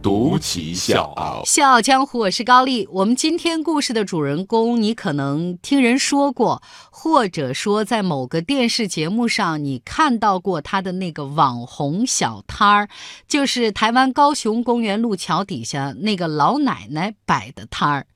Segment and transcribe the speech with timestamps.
[0.00, 1.42] 独骑笑傲。
[1.44, 2.86] 笑傲江湖，我是高丽。
[2.92, 12.88] 我们今天故事的主人公，你可能听人说过，或者说在某个电视节目上你看到过他的那个网红小摊儿，
[13.26, 18.06] 就是台湾高雄公园路桥底下那个老奶奶摆的摊儿。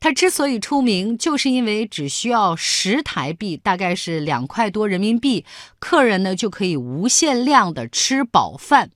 [0.00, 5.44] 他之所以出名，就是因为只需要十台币，大概是两块多人民币，
[5.78, 8.90] 客人呢就可以无限量的吃饱饭。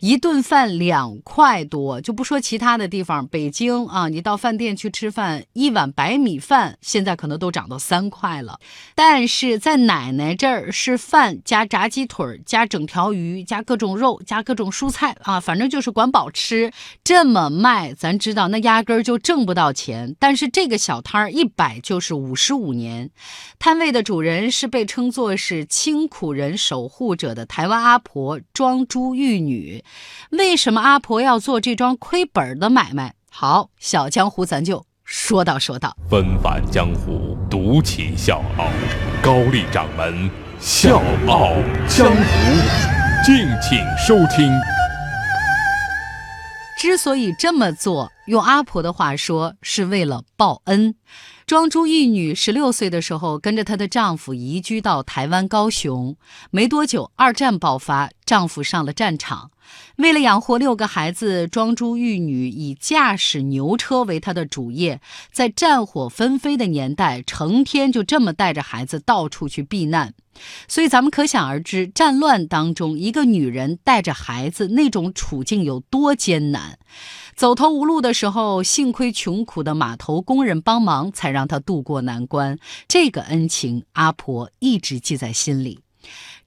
[0.00, 8.58] 一顿饭两块多，就不说其他的地方，北京啊，你到饭店去吃饭，一碗白米饭现在可能都涨到三块了。
[8.94, 16.72] 但是在奶奶这儿是饭加炸鸡腿加整条鱼加各种肉加各种蔬菜啊，反正就是管饱吃。
[17.04, 20.16] 这么卖，咱知道那压根儿就挣不到钱。
[20.18, 23.10] 但是这个小摊儿一摆就是五十五年，
[23.58, 29.49] 摊位的主人是被称作是清苦人守护者的台湾阿婆庄珠玉女。
[29.50, 29.84] 女，
[30.30, 33.14] 为什么阿婆要做这桩亏本的买卖？
[33.30, 35.96] 好，小江湖咱就说道说道。
[36.08, 38.68] 纷繁江湖，独起笑傲。
[39.22, 41.54] 高丽掌门笑傲
[41.88, 42.16] 江湖，
[43.24, 44.50] 敬请收听。
[46.78, 50.94] 之所以这么做，用阿婆的话说，是为了报恩。
[51.46, 56.14] 庄珠玉女十六岁的时候，跟着她的丈夫移居到台湾高雄。
[56.52, 59.50] 没多久，二战爆发，丈夫上了战场。
[59.96, 65.00] 为了养活六个孩子，庄珠玉女以驾驶牛车为她的主业。
[65.32, 70.14] 在战火纷飞的年代，成天就这么带着孩子到处去避难。
[70.68, 76.78] 所以咱们可想而知，战乱当中，一个女人带着孩子那种处境有多艰难。
[77.40, 82.58] 走投无路的时候，幸亏穷苦的码头工人帮忙，才让他渡过难关。
[82.86, 85.80] 这个恩情，阿婆一直记在心里。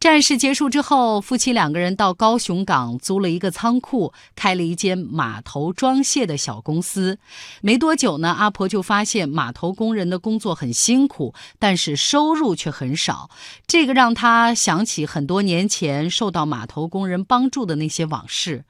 [0.03, 7.19] 战事结束之后，夫妻两个人到高雄港租了一个仓库，开了一间码头装卸的小公司。
[7.61, 13.29] 没多久呢，阿婆就发现码头工人的工作很辛苦，但是收入却很少。
[13.65, 18.65] 这个让她想起很多年前受到码头工人帮助的那些往事。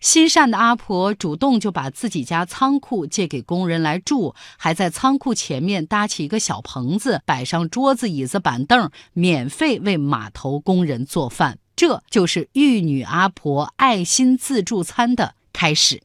[0.00, 10.75] 心善的阿婆主动就把自己家仓库借给工人来住，还在仓库前面搭起一个小棚子，摆上桌子、椅子、板凳，免费为码头工。
[10.76, 16.02] 工人做饭，这就是玉女阿婆爱心自助餐的开始。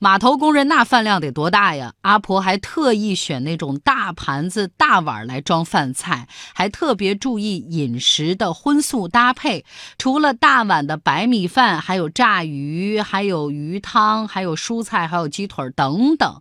[0.00, 1.92] 码头工人那饭量得多大呀？
[2.00, 9.66] 阿婆还特意选那种大盘子、大碗来装饭菜，还特别注意饮食的荤素搭配。
[9.98, 16.40] 除了大碗的白米饭，还有炸鱼，还有鱼汤，还有蔬菜，还有鸡腿等等。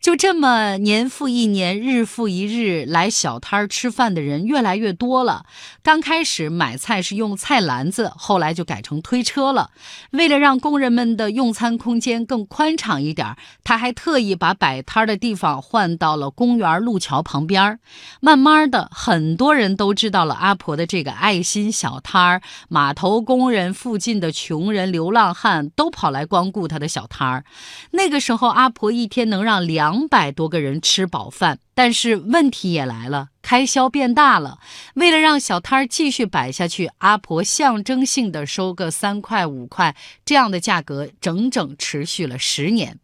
[0.00, 5.44] 就这么年复一年，日复一日，来小摊儿吃饭的人越来越多了。
[5.82, 9.70] 刚开始买菜是用菜篮子，后来就改成推车了。
[10.12, 17.80] 为了让工人们的用餐空间更宽敞一点，他还特意把摆摊儿的地方换到了公园路桥旁边。
[18.20, 22.42] 慢慢的，很多人都知道了阿婆的这个爱心小摊儿。
[22.68, 27.44] 码头工人、附近的穷人、流浪汉都跑来光顾他的小摊儿。
[27.90, 29.85] 那个时候，阿婆一天能让两。
[29.86, 34.58] 两百多个人吃饱饭，但是问题也来了，开销变大了。
[34.94, 42.98] 为了让小摊儿继续摆下去，阿婆象征性的收个三块五块这样的价格，整整持续了十年。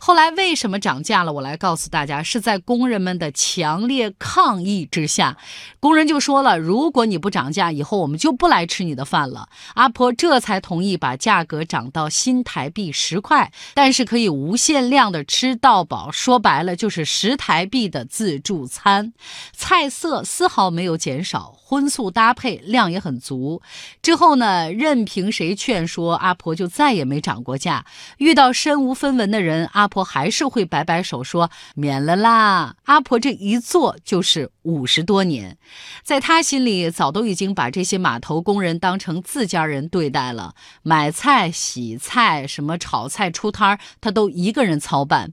[0.00, 1.32] 后来为什么涨价了？
[1.32, 5.36] 我来告诉大家，是在工人们的强烈抗议之下，
[5.80, 16.12] 工人就说了：“如果你不涨价，以后我们就不来吃你的饭了。”阿婆这才同意把价格涨到新台币十块，但是可以无限量的吃到饱。
[16.12, 19.12] 说白了就是十台币的自助餐，
[19.52, 23.60] 菜色丝毫没有减少，荤素搭配量也很足。
[24.00, 27.84] 之后呢，任凭谁劝说，阿婆就再也没涨过价。
[28.18, 29.87] 遇到身无分文的人，阿。
[29.88, 32.76] 婆还是会摆摆手说免了啦。
[32.84, 35.58] 阿婆这一做就是五十多年，
[36.04, 40.54] 在她心里早都已经把这些码头工人当成自家人对待了。
[40.82, 45.32] 买菜、洗菜、什么炒菜、出摊儿，她都一个人操办。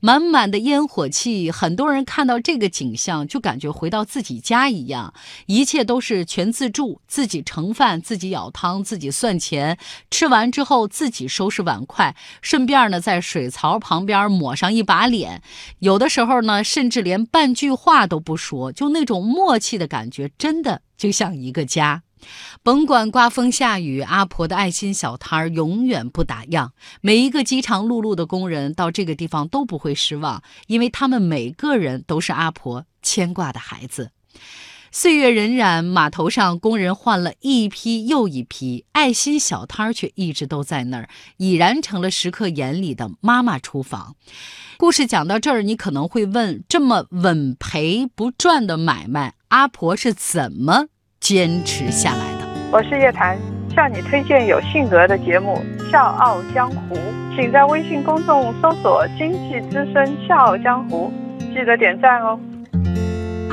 [0.00, 5.14] 满满的烟火气，很多人看到这个景象就感觉回到自己家一样，
[5.46, 9.78] 一切都是全自助，自己盛饭，自己舀汤，自己算钱，
[10.10, 15.42] 吃完之后自己收拾碗筷，顺便呢在水槽旁边抹上一把脸，
[15.78, 22.02] 有的时候呢甚至连半句话都不说，就那种默契的感觉，真的就像一个家。
[22.62, 26.70] 甭管刮风下雨，阿婆的爱心小摊儿永远不打烊。
[27.00, 34.10] 每一个饥肠辘辘的工人到这个地方都不会失望，因为他们每个人都是阿婆牵挂的孩子。
[34.90, 44.14] 岁月荏苒，码头上工人换了一批又一批，爱心小摊儿却一直都在那儿，已然成了食客眼里的妈妈厨房。
[44.76, 50.86] 故事讲到这儿，你可能会问：这么稳赔不赚的买卖，阿婆是怎么
[51.24, 52.46] 坚持下来的？
[52.70, 53.38] 我是叶檀，
[53.74, 55.58] 向你推荐有性格的节目
[55.90, 56.94] 《笑傲江湖》，
[57.34, 61.10] 请在微信公众搜索“经济之声笑傲江湖”，
[61.56, 62.38] 记得点赞哦。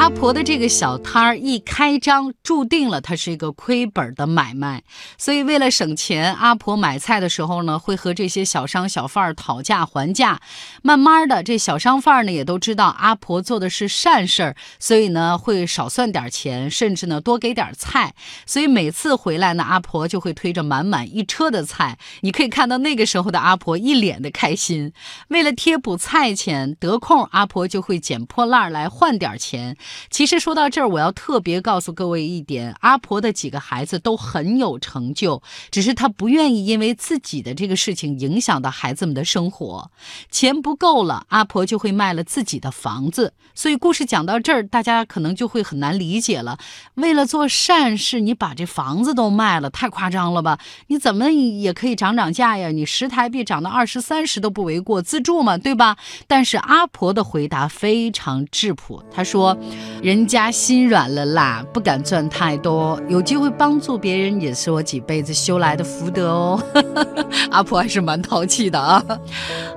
[0.01, 4.81] 阿婆的这个小摊儿一开张，注定了它是一个亏本的买卖。
[5.15, 10.41] 所以为了省钱，阿婆买菜的时候呢，会和这些小商小贩儿讨价还价。
[10.81, 18.15] 慢慢的，这小商贩儿呢也都知道阿婆做的是善事儿，所以呢会少算点钱，甚至呢多给点菜。
[18.47, 21.99] 所以每次回来呢，阿婆就会推着满满一车的菜。
[22.21, 24.93] 你可以看到那个时候的阿婆一脸的开心。
[25.27, 29.77] 为了贴补菜钱，得空阿婆就会捡破烂来换点钱。
[30.09, 39.91] 其实说到这儿，我要特别告诉各位一点：阿婆的几个孩子都很有成就，只是她不愿意因为自己的这个事情影响到孩子们的生活。
[40.29, 43.33] 钱不够了，阿婆就会卖了自己的房子。
[43.53, 46.57] 所以故事讲到这儿，大家可能就会很难理解了。
[46.95, 50.59] 为了做善事，你把这房子都卖了，太夸张了吧？
[50.87, 52.69] 你怎么也可以涨涨价呀？
[52.69, 55.97] 你十台币涨到二十三十都不为过，自住嘛，对吧？
[56.27, 59.57] 但是阿婆的回答非常质朴，她说。
[60.01, 66.63] 人家心软了啦，不敢赚太多，有机会帮助别人也是我几辈子修来的福德哦。
[67.51, 69.03] 阿婆还是蛮淘气的啊。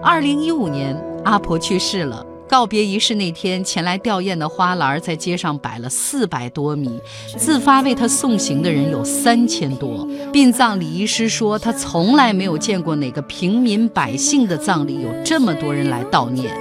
[0.02, 2.24] 二零一五年，阿婆去世了。
[2.46, 7.00] 告别仪式那天，前来吊唁的花篮在街上摆了四百多米，
[7.36, 10.06] 自发为她送行的人有三千多。
[10.30, 16.54] 殡葬礼仪师说，他从来没有见过哪个平民百姓的葬礼有这么多人来悼念。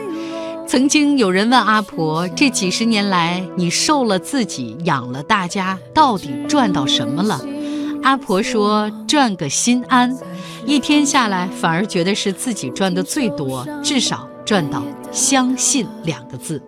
[0.66, 7.40] 曾经有人问阿婆：“这几十年来，你受了自己，养了大家，到底赚到什么了？”
[8.02, 10.16] 阿婆说：“赚个心安。
[10.66, 16.62] 一天下来，反而觉得是自己赚的最多，至少赚到相信两个字。”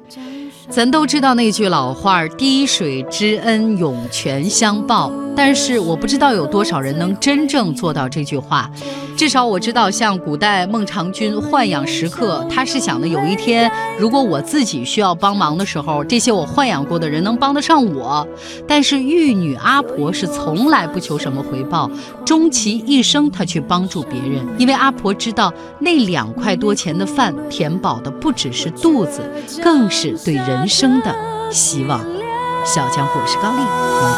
[0.70, 8.70] 咱都知道那句老话：“滴水之恩，涌泉相报。”但是我不知道有多少人能真正做到这句话。
[9.18, 18.28] 至少我知道，像古代孟尝君豢养食客，他是想的有一天，如果我自己需要帮忙的时候，这些我豢养过的人能帮得上我。
[18.68, 21.90] 但是玉女阿婆是从来不求什么回报，
[22.26, 29.22] 终其一生她去帮助别人，因为阿婆知道那两块多钱的饭填饱的不只是肚子，
[29.64, 31.16] 更是对人生的
[31.50, 32.25] 希望。
[32.66, 33.68] 小江湖是高丽，明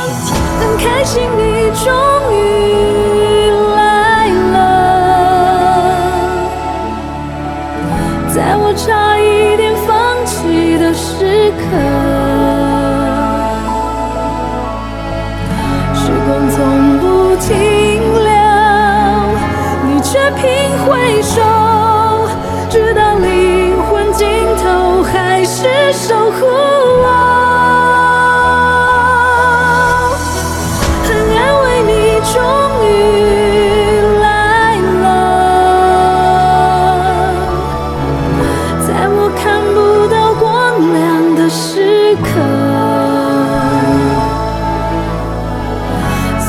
[0.05, 0.33] 天见。
[0.57, 1.85] 很开心你终
[2.33, 4.55] 于来了，
[8.33, 11.61] 在我差一点放弃的时刻，
[15.94, 16.57] 时光从
[16.99, 17.53] 不停
[18.23, 18.31] 留，
[19.83, 20.41] 你却频
[20.88, 21.35] 回首，
[22.69, 24.25] 直到灵魂尽
[24.63, 26.47] 头，还是守护。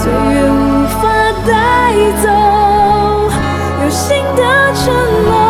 [0.09, 2.29] 岁月无法带走
[3.85, 4.95] 有新的承
[5.27, 5.48] 诺。